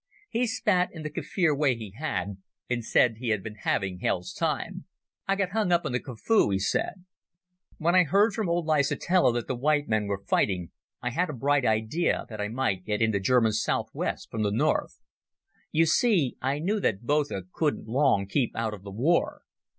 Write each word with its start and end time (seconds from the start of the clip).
He 0.31 0.47
spat, 0.47 0.89
in 0.91 1.03
the 1.03 1.11
Kaffir 1.11 1.55
way 1.55 1.75
he 1.75 1.91
had, 1.95 2.37
and 2.67 2.83
said 2.83 3.17
he 3.17 3.29
had 3.29 3.43
been 3.43 3.53
having 3.59 3.99
hell's 3.99 4.33
time. 4.33 4.85
"I 5.27 5.35
got 5.35 5.51
hung 5.51 5.71
up 5.71 5.85
on 5.85 5.91
the 5.91 5.99
Kafue," 5.99 6.51
he 6.53 6.57
said. 6.57 7.05
"When 7.77 7.93
I 7.93 8.01
heard 8.05 8.33
from 8.33 8.49
old 8.49 8.65
Letsitela 8.65 9.31
that 9.33 9.45
the 9.47 9.55
white 9.55 9.87
men 9.87 10.07
were 10.07 10.23
fighting 10.27 10.71
I 11.03 11.11
had 11.11 11.29
a 11.29 11.33
bright 11.33 11.65
idea 11.65 12.25
that 12.29 12.41
I 12.41 12.47
might 12.47 12.83
get 12.83 12.99
into 12.99 13.19
German 13.19 13.51
South 13.51 13.89
West 13.93 14.31
from 14.31 14.41
the 14.41 14.49
north. 14.49 14.99
You 15.71 15.85
see 15.85 16.35
I 16.41 16.57
knew 16.57 16.79
that 16.79 17.05
Botha 17.05 17.43
couldn't 17.53 17.85
long 17.87 18.25
keep 18.25 18.55
out 18.55 18.73
of 18.73 18.81
the 18.81 18.89
war. 18.91 19.43